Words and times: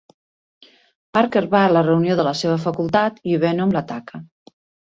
Parker 1.17 1.43
va 1.51 1.61
a 1.65 1.69
la 1.77 1.85
reunió 1.89 2.17
de 2.21 2.27
la 2.31 2.33
seva 2.41 2.57
facultat 2.65 3.23
i 3.35 3.39
Venom 3.47 3.77
l'ataca. 3.77 4.23